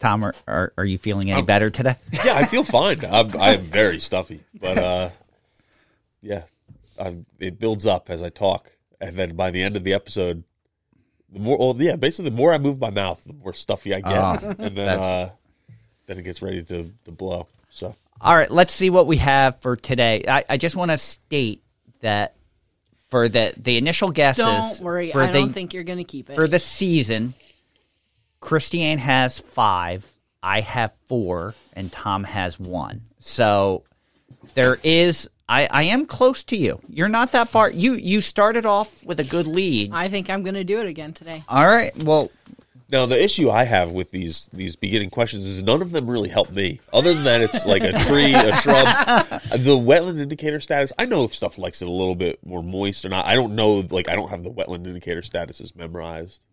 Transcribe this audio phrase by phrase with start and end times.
[0.00, 1.94] Tom, are, are, are you feeling any better today?
[2.24, 3.04] Yeah, I feel fine.
[3.04, 5.10] I'm, I am very stuffy, but uh,
[6.22, 6.42] yeah,
[6.98, 10.42] I'm, it builds up as I talk, and then by the end of the episode,
[11.32, 14.00] the more, well, yeah, basically, the more I move my mouth, the more stuffy I
[14.00, 15.30] get, Ah, and then uh,
[16.06, 17.46] then it gets ready to, to blow.
[17.68, 20.24] So All right, let's see what we have for today.
[20.26, 21.62] I, I just want to state
[22.00, 22.34] that
[23.08, 25.12] for the the initial guesses, Don't worry.
[25.12, 26.34] for I the, don't think you're going to keep it.
[26.34, 27.34] for the season,
[28.40, 30.12] Kristianne has five,
[30.42, 33.02] I have four, and Tom has one.
[33.18, 33.84] So
[34.54, 35.28] there is.
[35.48, 36.80] I, I am close to you.
[36.88, 37.70] You're not that far.
[37.70, 39.90] You you started off with a good lead.
[39.92, 41.42] I think I'm going to do it again today.
[41.48, 41.90] All right.
[42.04, 42.30] Well,
[42.90, 46.28] now the issue I have with these these beginning questions is none of them really
[46.28, 46.80] help me.
[46.92, 48.86] Other than that, it's like a tree, a shrub,
[49.50, 50.92] the wetland indicator status.
[50.98, 53.26] I know if stuff likes it a little bit more moist or not.
[53.26, 53.84] I don't know.
[53.90, 56.44] Like I don't have the wetland indicator statuses memorized.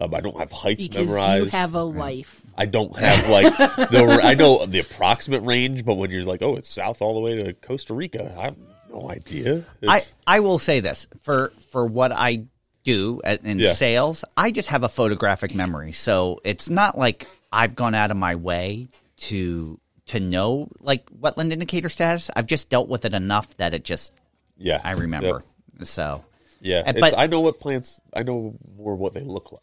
[0.00, 1.44] Um, I don't have heights Because memorized.
[1.46, 2.42] you have a life.
[2.56, 6.54] I don't have like the I know the approximate range, but when you're like, oh,
[6.56, 8.56] it's south all the way to Costa Rica, I have
[8.90, 9.64] no idea.
[9.82, 12.44] I, It's- I will say this for for what I
[12.84, 13.72] do in Yeah.
[13.72, 18.16] sales, I just have a photographic memory, so it's not like I've gone out of
[18.16, 18.88] my way
[19.28, 22.30] to to know like wetland indicator status.
[22.36, 24.12] I've just dealt with it enough that it just
[24.56, 25.44] yeah, I remember.
[25.82, 26.24] So
[26.60, 28.00] Yeah, it's, but- I know what plants.
[28.14, 29.62] I know more what they look like.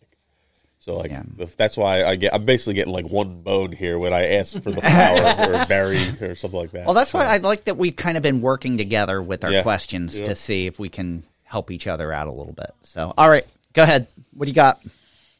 [0.86, 1.23] So like Yeah.
[1.39, 2.31] if that's why I get.
[2.31, 5.97] I'm basically getting like one bone here when I ask for the flower or berry
[6.22, 6.86] or something like that.
[6.86, 9.63] well, that's why I like that we've kind of been working together with our Yeah.
[9.63, 10.28] questions Yeah.
[10.28, 12.69] to see if we can help each other out a little bit.
[12.83, 14.06] So all right, go ahead.
[14.36, 14.80] What do you got?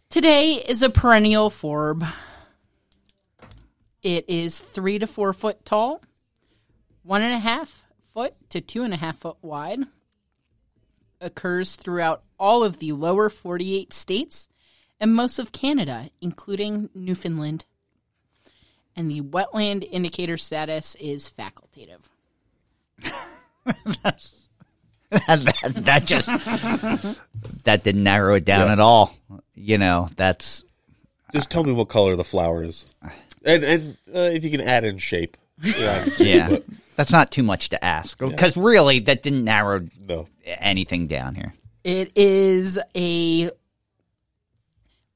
[0.10, 2.08] Today is a perennial forb.
[4.02, 6.02] It is three to four foot tall,
[7.04, 7.84] one and a half
[8.16, 9.82] foot to two and a half foot wide.
[11.22, 14.50] Occurs throughout all of the lower 48 states
[15.00, 17.66] and most of Canada, including Newfoundland.
[18.96, 22.00] And the wetland indicator status is facultative.
[23.90, 26.28] that, that just
[27.64, 28.74] that didn't narrow it down Yeah.
[28.74, 29.14] at all.
[29.54, 30.64] You know, that's
[31.34, 32.86] Just tell me what color the flower is,
[33.46, 35.38] and and uh, if you can add in shape.
[35.62, 36.64] Yeah, yeah, but
[36.96, 40.28] that's not too much to ask because really that didn't narrow no.
[40.46, 41.54] anything down here.
[41.84, 43.52] It is a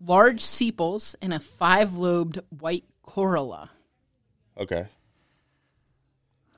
[0.05, 3.69] large sepals and a five lobed white corolla.
[4.57, 4.87] Okay.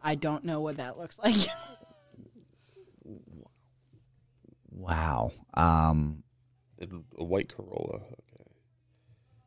[0.04, 1.36] I don't know what that looks like.
[4.82, 5.32] Wow.
[5.54, 6.24] Um.
[6.82, 8.02] A white Corolla.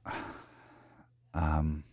[0.06, 0.16] Okay.
[1.34, 1.83] Um.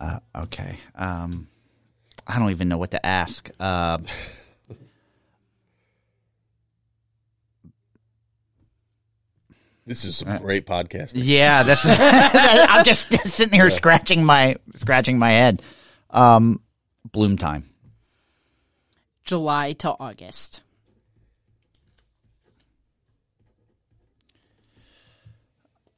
[0.00, 0.78] Uh, okay.
[0.96, 1.48] Um.
[2.26, 3.48] I don't even know what to ask.
[3.60, 3.98] Uh,
[9.86, 11.20] This is some great podcasting.
[11.24, 11.84] yeah, that's.
[11.88, 15.62] I'm just sitting here scratching my scratching my head.
[16.10, 16.60] Um.
[17.12, 17.68] Bloom time.
[19.24, 20.62] July to August.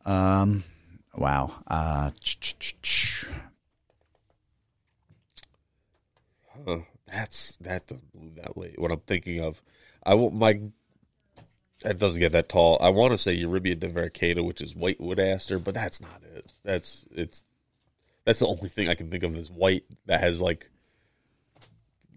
[0.04, 0.64] Um.
[1.16, 1.53] Wow.
[1.66, 2.10] Uh.
[6.66, 6.78] Huh.
[7.06, 8.78] That's that doesn't bloom that late.
[8.80, 9.62] What I'm thinking of,
[10.04, 10.60] I want my.
[11.82, 12.78] That doesn't get that tall.
[12.81, 16.53] I want to say Eurybia divaricata, which is white wood aster, but that's not it.
[16.64, 17.44] That's it's.
[18.25, 20.69] That's the only thing I can think of that's white that has like.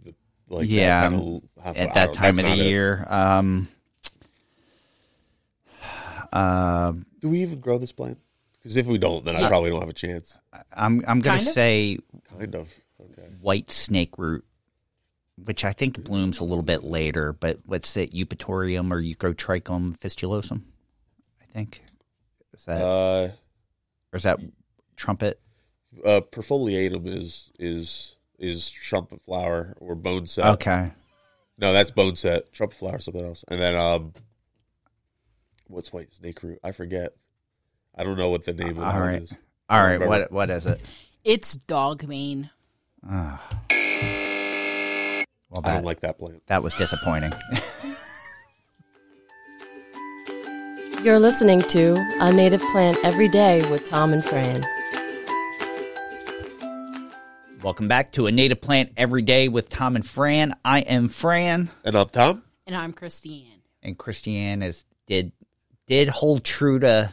[0.03, 0.15] the-
[0.47, 1.41] Like that Yeah, kinda- um,
[1.75, 2.65] at that time of the not it.
[2.65, 3.05] year.
[3.09, 3.67] Um,
[6.31, 8.17] uh, Do we even grow this plant?
[8.57, 9.47] Because if we don't, then I Yeah.
[9.49, 10.37] probably don't have a chance.
[10.73, 11.53] I'm I'm gonna Kind of?
[11.53, 11.97] say
[12.37, 12.73] Kind of.
[13.01, 13.27] Okay.
[13.41, 14.45] white snake root,
[15.45, 17.33] which I think blooms a little bit later.
[17.33, 18.11] But what's it?
[18.13, 20.61] Eupatorium or Eutrochium fistulosum?
[21.41, 21.83] I think
[22.53, 23.31] is that Uh,
[24.11, 24.39] or is that
[24.95, 25.39] trumpet?
[26.05, 30.45] uh, perfoliatum is is is trumpet flower or bone set.
[30.55, 30.91] Okay,
[31.57, 32.53] No, that's bone set.
[32.53, 33.43] Trumpet flower, is something else.
[33.49, 34.13] And then um,
[35.67, 36.59] what's white snake root?
[36.63, 37.13] I forget.
[37.95, 39.13] I don't know what the name of All that right.
[39.13, 39.33] one is.
[39.69, 39.93] all right.
[39.93, 40.07] remember.
[40.07, 40.81] What what is it?
[41.23, 42.49] It's dog bane.
[43.07, 43.41] Ah.
[45.49, 46.45] Well, I that don't like that plant.
[46.47, 47.31] that was disappointing.
[51.03, 54.63] You're listening to A Native Plant Every Day with Tom and Fran.
[57.63, 60.55] Welcome back to a native plant every day with Tom and Fran.
[60.63, 61.69] I am Fran.
[61.83, 62.43] And I'm Tom.
[62.67, 63.59] And I'm Kristianne.
[63.81, 65.31] and Kristianne is did
[65.87, 67.11] did hold true to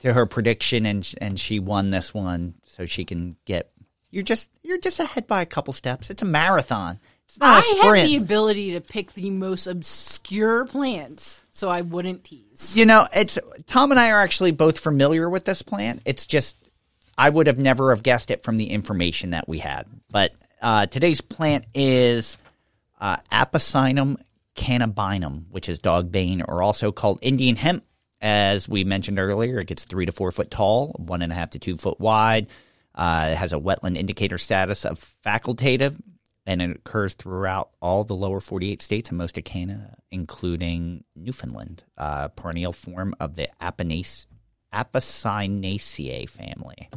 [0.00, 3.70] to her prediction and and she won this one so she can get
[4.10, 7.56] you're just you're just ahead by a couple steps it's a marathon It's not a
[7.56, 7.98] I sprint.
[7.98, 12.76] have the ability to pick the most obscure plants, so I wouldn't tease.
[12.76, 16.02] You know, it's Tom and I are actually both familiar with this plant.
[16.04, 16.56] It's just
[17.16, 19.86] I would have never have guessed it from the information that we had.
[20.10, 22.38] But uh, today's plant is
[23.00, 23.16] uh,
[24.56, 27.84] cannabinum, which is dog bane, or also called Indian hemp.
[28.20, 31.50] As we mentioned earlier, it gets three to four foot tall, one and a half
[31.50, 32.46] to two foot wide.
[32.94, 36.00] Uh, it has a wetland indicator status of facultative,
[36.46, 41.84] and it occurs throughout all the lower 48 states and most of Canada, including Newfoundland,
[41.96, 44.26] uh, perennial forb of the Apocynaceae
[46.28, 46.90] family.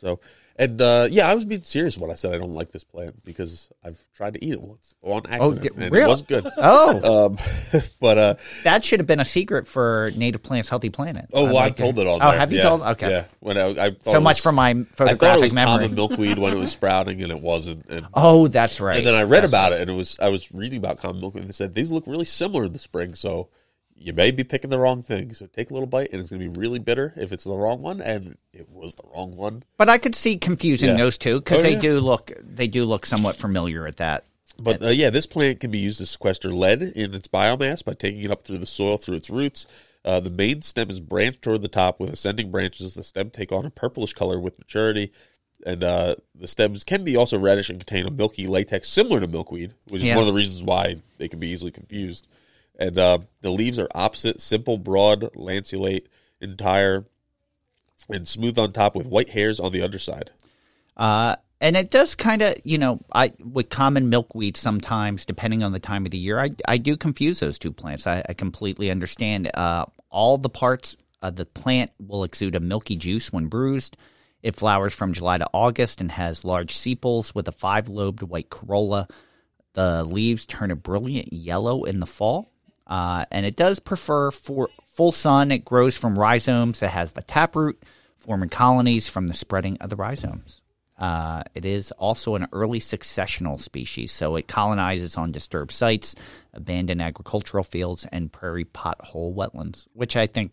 [0.00, 0.20] So,
[0.58, 3.22] and uh, yeah, I was being serious when I said I don't like this plant
[3.24, 6.46] because I've tried to eat it once on accident, di- and it wasn't good.
[6.56, 7.38] Oh, Um,
[8.00, 11.26] but uh, that should have been a secret for Native Plants Healthy Planet.
[11.32, 12.16] oh, I'd well, like I've to- told it all.
[12.22, 12.38] Oh, there.
[12.38, 12.82] have you Yeah, told?
[12.82, 13.10] Okay.
[13.10, 15.54] Yeah, when I, I So it much was- for my I thought it photographic was
[15.54, 15.72] memory.
[15.78, 17.86] common milkweed when it was sprouting, and it wasn't.
[17.90, 18.98] And, Oh, that's right.
[18.98, 21.20] and then I read That's about it, and it was I was reading about common
[21.20, 23.14] milkweed, and they said these look really similar in the spring.
[23.14, 23.48] So
[23.98, 25.32] you may be picking the wrong thing.
[25.34, 27.56] So take a little bite, and it's going to be really bitter if it's the
[27.56, 29.62] wrong one, and it was the wrong one.
[29.76, 30.96] But I could see confusing Yeah.
[30.96, 31.80] those two because Oh, they yeah.
[31.80, 34.24] do look they do look somewhat familiar at that.
[34.58, 37.92] But uh, yeah, this plant can be used to sequester lead in its biomass by
[37.94, 39.66] taking it up through the soil through its roots.
[40.04, 42.94] Uh, the main stem is branched toward the top with ascending branches.
[42.94, 45.10] The stem take on a purplish color with maturity,
[45.66, 49.26] and uh, the stems can be also reddish and contain a milky latex similar to
[49.26, 50.14] milkweed, which is Yeah.
[50.16, 52.28] one of the reasons why they can be easily confused.
[52.78, 56.08] And uh, the leaves are opposite, simple, broad, lanceolate,
[56.40, 57.06] entire,
[58.08, 60.30] and smooth on top with white hairs on the underside.
[60.96, 65.72] Uh, and it does kind of, you know, I with common milkweed sometimes, depending on
[65.72, 68.06] the time of the year, I, I do confuse those two plants.
[68.06, 69.50] I, I completely understand.
[69.54, 73.96] Uh, all the parts of the plant will exude a milky juice when bruised.
[74.42, 78.50] It flowers from July to August and has large sepals with a five lobed white
[78.50, 79.08] corolla.
[79.72, 82.52] The leaves turn a brilliant yellow in the fall.
[82.86, 85.50] Uh, and it does prefer for full sun.
[85.50, 87.82] It grows from rhizomes that has a taproot,
[88.16, 90.62] forming colonies from the spreading of the rhizomes.
[90.98, 96.14] Uh, it is also an early successional species, so it colonizes on disturbed sites,
[96.54, 100.52] abandoned agricultural fields, and prairie pothole wetlands, which I think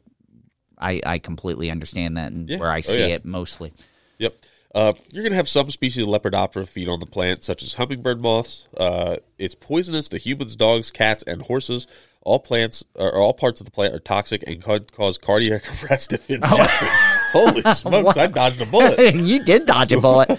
[0.77, 2.57] I, I completely understand that and Yeah.
[2.57, 3.15] where I Oh, see yeah.
[3.15, 3.71] it mostly.
[4.19, 4.35] Yep.
[4.75, 7.75] Uh, you're going to have some species of Lepidoptera feed on the plant, such as
[7.75, 8.67] hummingbird moths.
[8.75, 11.87] Uh, it's poisonous to humans, dogs, cats, and horses.
[12.25, 16.13] All plants, or all parts of the plant, are toxic and could cause cardiac arrest
[16.13, 16.87] if ingested.
[17.31, 18.17] Holy smokes!
[18.17, 19.15] I dodged a bullet.
[19.15, 20.29] you did dodge a bullet.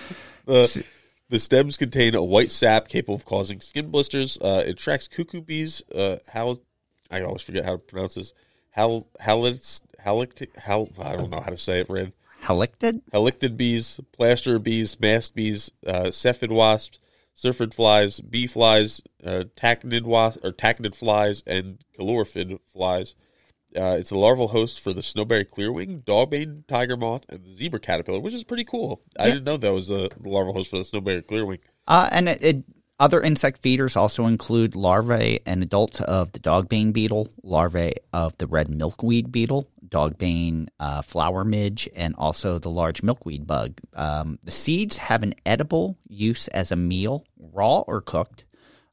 [0.48, 0.66] Uh,
[1.28, 4.38] the stems contain a white sap capable of causing skin blisters.
[4.40, 5.82] Uh, it attracts cuckoo bees.
[5.94, 6.56] Uh, how
[7.10, 8.32] I always forget how to pronounce this.
[8.70, 11.90] Hal halix halict hal I don't know how to say it.
[11.90, 13.00] Red Halictid?
[13.12, 16.98] halictid bees, plaster bees, mast bees, uh, cephid wasps,
[17.34, 23.14] syrphid flies, bee flies, uh, tachinid was- or tachinid flies, and calliphorid flies.
[23.76, 27.81] Uh, it's a larval host for the snowberry clearwing, dogbane tiger moth, and the zebra
[27.81, 29.00] caterpillar, which is pretty cool.
[29.19, 31.58] I didn't know that was a larval host for the snowberry clearwing.
[31.88, 32.64] Uh, and it, it,
[33.00, 38.46] other insect feeders also include larvae and adults of the dogbane beetle, larvae of the
[38.46, 43.79] red milkweed beetle, dogbane uh, flower midge, and also the large milkweed bug.
[43.94, 48.44] Um, the seeds have an edible use as a meal, raw or cooked,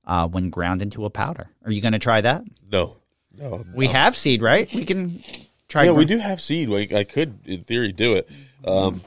[0.05, 1.49] uh, when ground into a powder.
[1.65, 2.43] Are you going to try that?
[2.71, 2.97] No,
[3.35, 4.71] no, We have seed, right?
[4.73, 5.23] We can
[5.67, 5.85] try.
[5.85, 6.69] yeah, we do have seed.
[6.69, 8.29] Like, I could, in theory, do it.
[8.63, 9.01] Um,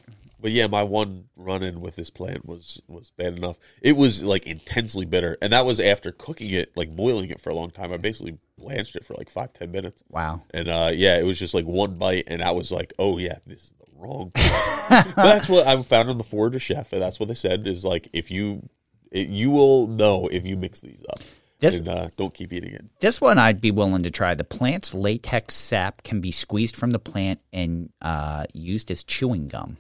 [0.44, 3.56] but yeah, my one run in with this plant was was bad enough.
[3.80, 7.48] It was like intensely bitter, and that was after cooking it, like boiling it for
[7.48, 7.94] a long time.
[7.94, 10.42] I basically blanched it for like five ten minutes, Wow.
[10.50, 13.38] and uh, yeah, it was just like one bite, and I was like, oh yeah,
[13.46, 14.32] this is the wrong.
[14.34, 17.82] but that's what I found on the Forage Chef, and that's what they said is
[17.82, 18.68] like if you
[19.10, 21.20] it, you will know if you mix these up.
[21.60, 22.84] This- and uh, don't keep eating it.
[23.00, 24.34] This one I'd be willing to try.
[24.34, 29.48] The plant's latex sap can be squeezed from the plant and uh, used as chewing
[29.48, 29.78] gum.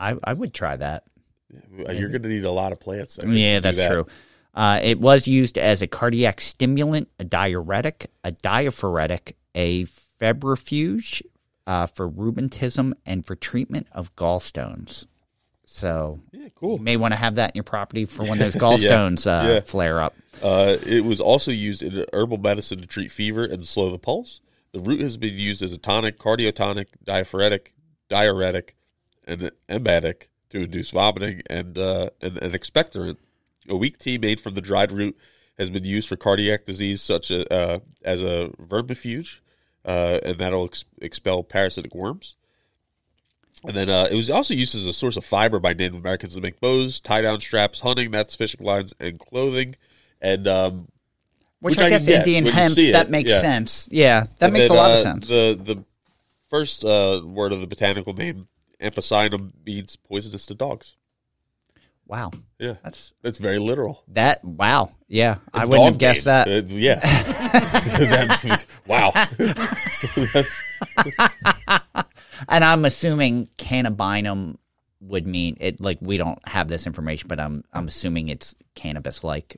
[0.00, 1.04] I, I would try that.
[1.76, 3.18] You're going to need a lot of plants.
[3.18, 3.90] I think, Yeah, that's that.
[3.90, 4.06] true.
[4.54, 11.22] Uh, it was used as a cardiac stimulant, a diuretic, a diaphoretic, a febrifuge
[11.66, 15.06] uh, for rheumatism, and for treatment of gallstones.
[15.64, 16.78] So Yeah, cool.
[16.78, 19.60] you may want to have that in your property for when those gallstones uh, yeah.
[19.60, 20.14] flare up.
[20.42, 24.40] Uh, it was also used in herbal medicine to treat fever and slow the pulse.
[24.72, 27.72] The root has been used as a tonic, cardiotonic, diaphoretic,
[28.08, 28.74] diuretic,
[29.30, 33.16] and emetic to induce vomiting and uh, and an expectorant.
[33.68, 35.16] A weak tea made from the dried root
[35.58, 39.40] has been used for cardiac disease, such as, uh, as a vermifuge,
[39.84, 42.36] uh, and that'll ex- expel parasitic worms.
[43.64, 46.34] And then uh, it was also used as a source of fiber by Native Americans
[46.34, 49.76] to make bows, tie down straps, hunting nets, fishing lines, and clothing.
[50.22, 50.88] And um,
[51.60, 53.40] Which, Which I, I guess Indian hemp it, that makes yeah.
[53.40, 53.88] sense.
[53.92, 55.28] Yeah, that and makes then, a lot of uh, sense.
[55.28, 55.84] The the
[56.48, 58.48] first uh, word of the botanical name
[58.80, 60.96] Apocynum means poisonous to dogs.
[62.06, 64.02] wow, Yeah, that's that's very literal.
[64.08, 64.44] that.
[64.44, 66.48] Wow, yeah, I wouldn't have guessed that.
[66.48, 67.00] Uh, yeah.
[67.50, 69.10] That was- wow.
[69.90, 70.62] so that's,
[72.48, 74.56] And I'm assuming cannabinum
[75.00, 75.80] would mean it.
[75.80, 79.56] Like we don't have this information, but I'm I'm assuming it's cannabis like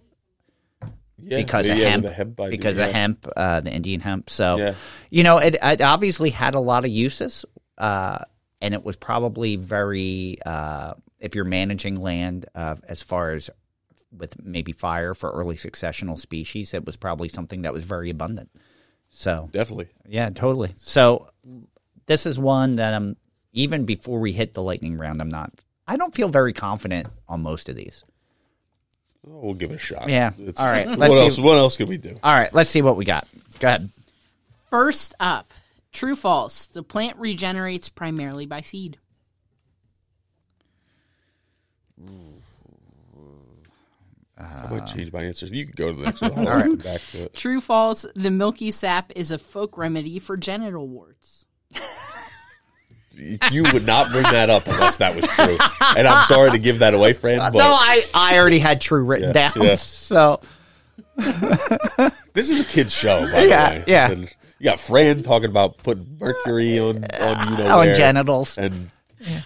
[1.19, 2.87] yeah, because yeah, of hemp, the hemp idea, because yeah.
[2.87, 4.31] of hemp, uh, the Indian hemp.
[4.31, 4.75] So
[5.11, 7.45] you know, it, it obviously had a lot of uses,
[7.79, 8.19] uh,
[8.63, 13.51] and it was probably very uh, if you're managing land uh, as far as
[14.17, 18.49] with maybe fire for early successional species, it was probably something that was very abundant.
[19.11, 19.89] So Definitely.
[20.09, 20.73] yeah, totally.
[20.79, 21.29] So
[22.07, 23.17] this is one that I'm
[23.53, 25.21] even before we hit the lightning round.
[25.21, 25.53] I'm not.
[25.87, 28.05] I don't feel very confident on most of these.
[29.27, 30.09] Oh, we'll give it a shot.
[30.09, 30.31] Yeah.
[30.39, 30.87] It's- All right.
[30.99, 31.37] What Let's else?
[31.37, 31.43] see.
[31.43, 32.19] What else can we do?
[32.23, 33.27] All right, let's see what we got.
[33.61, 33.89] Go ahead.
[34.71, 35.47] First up,
[35.93, 36.67] true false.
[36.67, 38.99] The plant regenerates primarily by seed.
[44.39, 45.51] I might change my answers.
[45.51, 46.33] You can go to the next one.
[46.33, 46.83] I'll All right.
[46.83, 47.35] back to it.
[47.35, 48.05] True false.
[48.15, 51.47] The milky sap is a folk remedy for genital warts.
[53.51, 55.59] You would not bring that up unless that was true.
[55.97, 57.41] And I'm sorry to give that away, friend.
[57.41, 59.63] but no, I I already had true written Yeah, down.
[59.63, 59.75] yeah.
[59.75, 60.41] So
[61.17, 63.85] this is a kid's show, by Yeah, the way.
[63.87, 64.11] yeah.
[64.11, 68.57] And you got Fran talking about putting mercury on, on you know, on where, genitals.
[68.57, 69.41] And Yeah.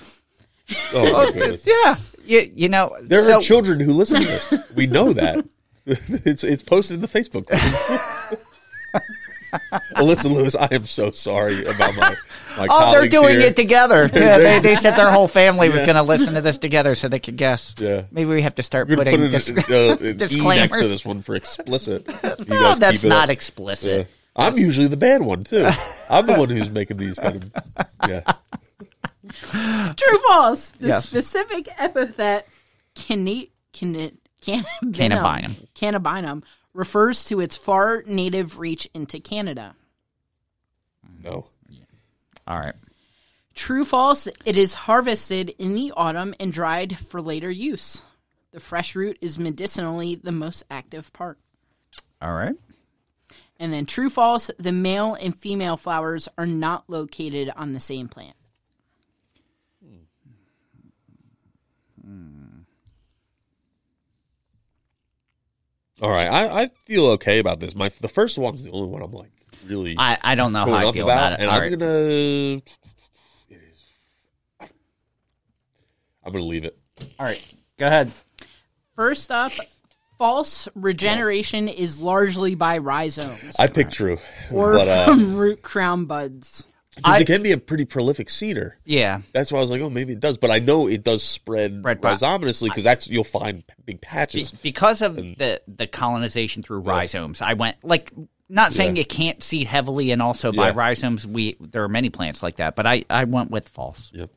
[0.93, 1.67] oh my goodness.
[1.67, 1.97] Yeah,
[2.27, 4.55] you, you know There so, are children who listen to this.
[4.75, 5.43] We know that.
[5.87, 8.41] it's it's posted in the Facebook group.
[9.97, 12.15] Alyssa Lewis, I am so sorry about my
[12.59, 13.49] my Oh, they're doing here.
[13.49, 14.11] it together.
[14.13, 17.09] Yeah, they, they said their whole family was going to listen to this together so
[17.09, 17.75] they could guess.
[17.79, 18.03] Yeah.
[18.11, 21.05] Maybe we have to start We're putting put dis- uh, an E next to this
[21.07, 22.07] one for explicit.
[22.07, 23.31] You No, guys that's keep it not up.
[23.31, 24.09] explicit.
[24.09, 24.13] Yeah.
[24.37, 25.67] I'm usually the bad one too.
[26.11, 27.53] I'm the one who's making these kind of
[28.09, 28.21] yeah.
[29.95, 30.71] True false.
[30.71, 31.09] The Yes.
[31.09, 32.47] specific epithet
[32.95, 34.13] cana- cana-
[34.43, 35.67] cannabinum, Cannabinum.
[35.75, 36.43] cannabinum
[36.75, 39.75] refers to its far native reach into Canada.
[41.25, 41.47] No.
[42.47, 42.75] All right.
[43.55, 44.29] True false.
[44.45, 48.03] It is harvested in the autumn and dried for later use.
[48.53, 51.39] The fresh root is medicinally the most active part.
[52.21, 52.55] All right.
[53.59, 58.09] And then true false, the male and female flowers are not located on the same
[58.09, 58.37] plant.
[62.05, 62.61] Hmm.
[66.03, 66.29] All right.
[66.29, 67.75] I, I feel okay about this.
[67.75, 69.31] My the first one's the only one I'm like
[69.67, 71.41] really I, I don't know how I up feel about, it.
[71.41, 71.71] and All I'm right.
[71.71, 72.63] gonna it
[73.51, 73.91] is
[76.23, 76.79] I'm gonna leave it.
[77.19, 77.55] All right.
[77.79, 78.13] Go ahead.
[78.95, 79.53] First up,
[80.19, 84.19] false regeneration is largely by rhizomes I picked true.
[84.51, 86.67] or but uh from root crown buds.
[87.03, 88.79] 'cause it can be a pretty prolific seeder.
[88.87, 89.21] Yeah.
[89.35, 90.39] That's why I was like, oh, maybe it does.
[90.39, 94.51] But I know it does spread Spread by- rhizominously because that's you'll find big patches.
[94.51, 98.13] Because of the the colonization through rhizomes, I went like
[98.49, 99.01] not saying Yeah.
[99.01, 100.75] you can't seed heavily and also by Yeah.
[100.75, 101.27] rhizomes.
[101.27, 104.11] We there are many plants like that, but I I went with false.
[104.15, 104.31] Yep.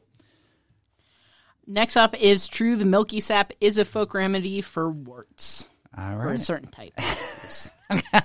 [1.65, 2.75] Next up is true.
[2.75, 5.65] The milky sap is a folk remedy for warts
[5.97, 6.93] All for a certain type.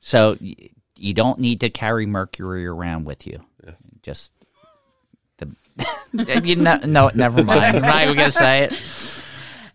[0.00, 0.54] So y-
[0.96, 3.40] you don't need to carry mercury around with you.
[4.02, 4.32] Just
[5.38, 5.54] the
[6.44, 7.76] you know, no, never mind.
[7.76, 8.72] I'm not even gonna say it.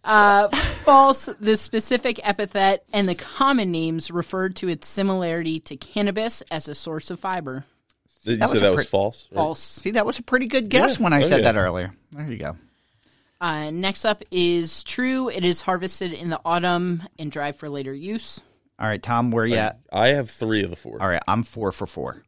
[0.03, 1.29] Uh, false.
[1.39, 6.75] The specific epithet and the common names referred to its similarity to cannabis as a
[6.75, 7.65] source of fiber.
[8.25, 9.27] Did you That say was a that was pre- false?
[9.31, 9.35] right?
[9.35, 9.59] False.
[9.59, 11.03] See, that was a pretty good guess Yeah.
[11.03, 11.51] when I Oh, said yeah.
[11.51, 11.93] that earlier.
[12.11, 12.57] There you go.
[13.43, 15.27] Uh, next up is true.
[15.27, 18.41] It is harvested in the autumn and dried for later use.
[18.79, 19.79] All right, Tom, where are you at?
[19.91, 21.01] I have three of the four.
[21.01, 22.23] All right, I'm four for four.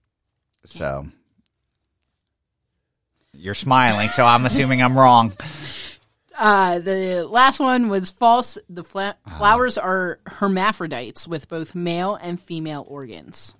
[0.65, 1.07] So
[3.33, 5.31] you're smiling, so I'm assuming I'm wrong.
[6.37, 8.57] Uh, the last one was false.
[8.67, 9.37] The fla- Ah.
[9.37, 13.55] flowers are hermaphrodites with both male and female organs.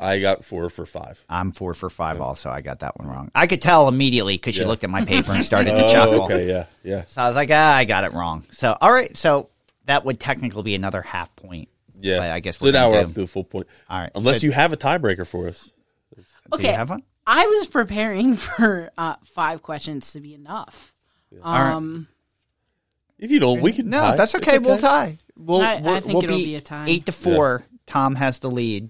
[0.00, 1.24] I got four for five.
[1.28, 2.20] I'm four for five.
[2.20, 3.30] Also, I got that one wrong.
[3.34, 4.68] I could tell immediately because you Yeah.
[4.68, 6.22] looked at my paper and started to chuckle.
[6.22, 8.44] Oh, okay, yeah, yeah, So I was like, ah, I got it wrong.
[8.50, 9.50] So all right, so
[9.84, 11.68] that would technically be another half point.
[12.00, 12.18] yeah.
[12.18, 13.66] But I guess so we're now gonna we're do- up to the full point.
[13.88, 15.72] All right, unless so- you have a tiebreaker for us.
[16.16, 16.22] Do
[16.54, 17.02] Okay, you have one?
[17.26, 20.94] I was preparing for uh, five questions to be enough.
[21.30, 21.72] right.
[21.72, 22.08] Um,
[23.18, 23.90] If you don't, we can.
[23.90, 24.16] No, tie.
[24.16, 24.58] that's It's okay.
[24.58, 25.18] We'll tie.
[25.36, 26.86] We'll, I- I we'll, think we'll it'll be, be a tie.
[26.88, 27.64] Eight to four.
[27.86, 28.88] Tom has the lead.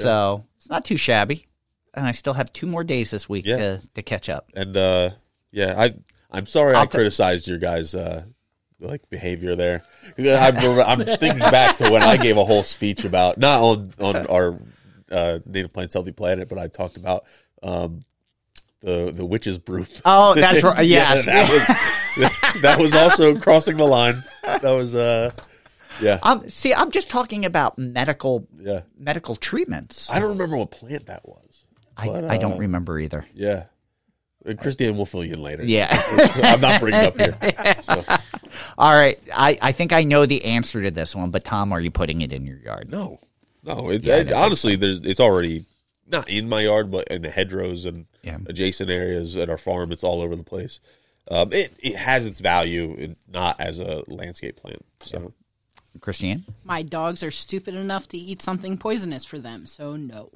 [0.00, 1.46] So it's not too shabby.
[1.94, 3.56] and I still have two more days this week Yeah.
[3.56, 4.48] to, to catch up.
[4.54, 5.10] And uh,
[5.50, 5.94] yeah, I
[6.30, 8.24] I'm sorry I I'll t- criticized your guys' uh,
[8.80, 9.82] like behavior there.
[10.18, 14.26] I'm, I'm thinking back to when I gave a whole speech about not on on
[14.28, 14.58] our
[15.10, 17.24] uh, native plants healthy planet, but I talked about
[17.62, 18.02] um,
[18.80, 19.84] the the witches brew.
[20.06, 20.86] Oh, that's right.
[20.86, 21.26] Yeah, Yes.
[21.26, 22.32] that was
[22.62, 24.24] that was also crossing the line.
[24.42, 25.32] That was uh,
[26.02, 28.80] yeah, Um, see, I'm just talking about medical yeah.
[28.98, 30.10] medical treatments.
[30.10, 31.64] I don't remember what plant that was.
[31.96, 33.24] I, but, I don't uh, remember either.
[33.34, 33.64] Yeah,
[34.46, 35.64] Uh, Kristianne will fill you in later.
[35.64, 35.88] Yeah.
[36.42, 37.36] I'm not bringing up here.
[37.82, 38.04] So.
[38.78, 39.18] All right.
[39.34, 42.20] I, I think I know the answer to this one, but Tom, are you putting
[42.22, 42.90] it in your yard?
[42.90, 43.20] No,
[43.62, 43.90] no.
[43.90, 45.64] It's Yeah, it- honestly, there's it's already
[46.06, 48.38] not in my yard, but in the hedgerows and Yeah.
[48.46, 49.92] adjacent areas at our farm.
[49.92, 50.80] It's all over the place.
[51.30, 54.84] Um, it it has its value, not as a landscape plant.
[55.00, 55.32] So
[55.98, 56.44] Kristianne?
[56.64, 60.30] My dogs are stupid enough to eat something poisonous for them, so no.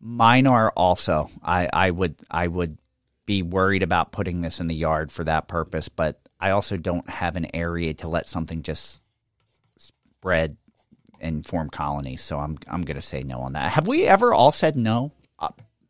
[0.00, 1.30] Mine are also.
[1.42, 2.78] I, I would I would
[3.26, 7.08] be worried about putting this in the yard for that purpose, but I also don't
[7.08, 9.02] have an area to let something just
[9.76, 10.56] spread
[11.20, 12.22] and form colonies.
[12.22, 13.72] So I'm I'm going to say no on that.
[13.72, 15.12] Have we ever all said no?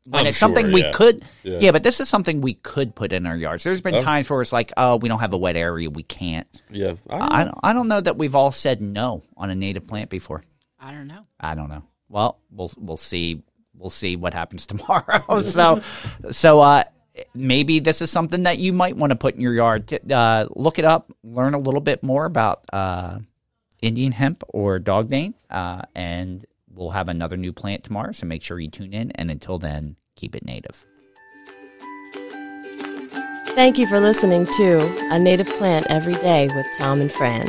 [0.04, 0.92] When I'm it's something sure, we yeah.
[0.92, 1.58] could, Yeah.
[1.60, 1.70] yeah.
[1.72, 3.62] but this is something we could put in our yards.
[3.64, 4.02] There's been Oh.
[4.02, 6.46] times where it's like, oh, we don't have a wet area, we can't.
[6.70, 10.08] yeah, I don't, I don't know that we've all said no on a native plant
[10.10, 10.42] before.
[10.80, 11.20] I don't know.
[11.38, 11.82] I don't know.
[12.08, 13.42] Well, we'll we'll see.
[13.76, 15.42] We'll see what happens tomorrow.
[15.42, 15.80] so,
[16.30, 16.84] so uh,
[17.34, 19.92] maybe this is something that you might want to put in your yard.
[20.10, 23.18] Uh, look it up, learn a little bit more about uh,
[23.82, 28.12] Indian hemp or dogbane, uh, and we'll have another new plant tomorrow.
[28.12, 29.10] So make sure you tune in.
[29.12, 30.86] And until then, keep it native.
[33.54, 34.78] Thank you for listening to
[35.10, 37.48] A Native Plant Every Day with Tom and Fran.